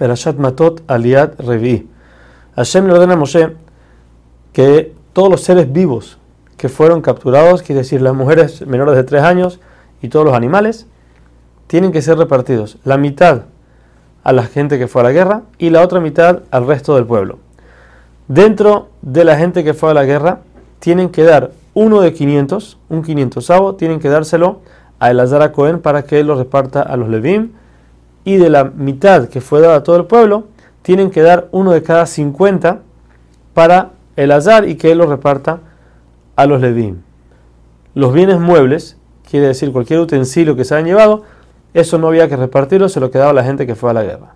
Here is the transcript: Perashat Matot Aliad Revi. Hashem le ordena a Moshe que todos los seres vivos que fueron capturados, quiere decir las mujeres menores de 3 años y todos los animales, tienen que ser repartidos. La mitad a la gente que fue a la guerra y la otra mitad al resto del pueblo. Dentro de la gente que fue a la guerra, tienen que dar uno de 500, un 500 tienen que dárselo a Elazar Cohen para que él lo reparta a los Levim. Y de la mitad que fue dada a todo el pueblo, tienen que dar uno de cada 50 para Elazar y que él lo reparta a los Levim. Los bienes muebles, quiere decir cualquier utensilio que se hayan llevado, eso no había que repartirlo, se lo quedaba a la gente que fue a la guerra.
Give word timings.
Perashat 0.00 0.38
Matot 0.38 0.80
Aliad 0.86 1.34
Revi. 1.38 1.86
Hashem 2.56 2.86
le 2.86 2.94
ordena 2.94 3.12
a 3.12 3.16
Moshe 3.16 3.54
que 4.54 4.94
todos 5.12 5.28
los 5.28 5.42
seres 5.42 5.70
vivos 5.70 6.16
que 6.56 6.70
fueron 6.70 7.02
capturados, 7.02 7.60
quiere 7.60 7.82
decir 7.82 8.00
las 8.00 8.14
mujeres 8.14 8.66
menores 8.66 8.96
de 8.96 9.04
3 9.04 9.22
años 9.22 9.60
y 10.00 10.08
todos 10.08 10.24
los 10.24 10.34
animales, 10.34 10.86
tienen 11.66 11.92
que 11.92 12.00
ser 12.00 12.16
repartidos. 12.16 12.78
La 12.82 12.96
mitad 12.96 13.42
a 14.24 14.32
la 14.32 14.44
gente 14.44 14.78
que 14.78 14.88
fue 14.88 15.02
a 15.02 15.04
la 15.04 15.12
guerra 15.12 15.42
y 15.58 15.68
la 15.68 15.82
otra 15.82 16.00
mitad 16.00 16.44
al 16.50 16.66
resto 16.66 16.94
del 16.94 17.04
pueblo. 17.04 17.38
Dentro 18.26 18.88
de 19.02 19.24
la 19.24 19.36
gente 19.36 19.64
que 19.64 19.74
fue 19.74 19.90
a 19.90 19.94
la 19.94 20.06
guerra, 20.06 20.40
tienen 20.78 21.10
que 21.10 21.24
dar 21.24 21.50
uno 21.74 22.00
de 22.00 22.14
500, 22.14 22.78
un 22.88 23.02
500 23.02 23.76
tienen 23.76 24.00
que 24.00 24.08
dárselo 24.08 24.60
a 24.98 25.10
Elazar 25.10 25.52
Cohen 25.52 25.78
para 25.78 26.04
que 26.04 26.20
él 26.20 26.28
lo 26.28 26.36
reparta 26.36 26.80
a 26.80 26.96
los 26.96 27.10
Levim. 27.10 27.59
Y 28.24 28.36
de 28.36 28.50
la 28.50 28.64
mitad 28.64 29.28
que 29.28 29.40
fue 29.40 29.60
dada 29.60 29.76
a 29.76 29.82
todo 29.82 29.96
el 29.96 30.06
pueblo, 30.06 30.44
tienen 30.82 31.10
que 31.10 31.22
dar 31.22 31.48
uno 31.52 31.72
de 31.72 31.82
cada 31.82 32.06
50 32.06 32.80
para 33.54 33.90
Elazar 34.16 34.68
y 34.68 34.76
que 34.76 34.92
él 34.92 34.98
lo 34.98 35.06
reparta 35.06 35.60
a 36.36 36.46
los 36.46 36.60
Levim. 36.60 37.02
Los 37.94 38.12
bienes 38.12 38.38
muebles, 38.38 38.96
quiere 39.28 39.48
decir 39.48 39.72
cualquier 39.72 40.00
utensilio 40.00 40.56
que 40.56 40.64
se 40.64 40.74
hayan 40.74 40.86
llevado, 40.86 41.22
eso 41.74 41.98
no 41.98 42.08
había 42.08 42.28
que 42.28 42.36
repartirlo, 42.36 42.88
se 42.88 43.00
lo 43.00 43.10
quedaba 43.10 43.30
a 43.30 43.34
la 43.34 43.44
gente 43.44 43.66
que 43.66 43.74
fue 43.74 43.90
a 43.90 43.94
la 43.94 44.02
guerra. 44.02 44.34